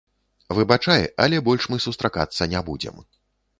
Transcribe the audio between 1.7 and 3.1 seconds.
мы сустракацца не будзем.